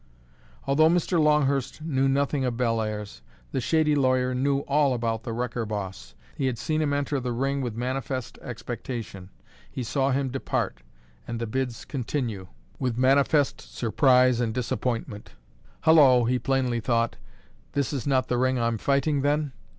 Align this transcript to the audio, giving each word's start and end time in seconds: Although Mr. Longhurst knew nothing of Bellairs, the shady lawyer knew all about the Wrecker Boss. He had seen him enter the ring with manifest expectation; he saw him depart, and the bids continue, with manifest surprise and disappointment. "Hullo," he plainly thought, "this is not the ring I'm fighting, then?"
Although 0.65 0.89
Mr. 0.89 1.21
Longhurst 1.21 1.79
knew 1.83 2.09
nothing 2.09 2.43
of 2.43 2.57
Bellairs, 2.57 3.21
the 3.51 3.61
shady 3.61 3.93
lawyer 3.93 4.33
knew 4.33 4.61
all 4.61 4.95
about 4.95 5.21
the 5.21 5.31
Wrecker 5.31 5.63
Boss. 5.63 6.15
He 6.35 6.47
had 6.47 6.57
seen 6.57 6.81
him 6.81 6.91
enter 6.91 7.19
the 7.19 7.31
ring 7.31 7.61
with 7.61 7.75
manifest 7.75 8.39
expectation; 8.39 9.29
he 9.69 9.83
saw 9.83 10.09
him 10.09 10.29
depart, 10.31 10.79
and 11.27 11.39
the 11.39 11.45
bids 11.45 11.85
continue, 11.85 12.47
with 12.79 12.97
manifest 12.97 13.61
surprise 13.61 14.39
and 14.41 14.55
disappointment. 14.55 15.33
"Hullo," 15.81 16.25
he 16.25 16.39
plainly 16.39 16.79
thought, 16.79 17.17
"this 17.73 17.93
is 17.93 18.07
not 18.07 18.27
the 18.27 18.39
ring 18.39 18.57
I'm 18.57 18.79
fighting, 18.79 19.21
then?" 19.21 19.51